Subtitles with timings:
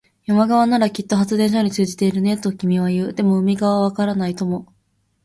[0.25, 3.13] 山側ならきっと発電所に通じているね、と君は言う。
[3.13, 4.65] でも、海側はわからないとも。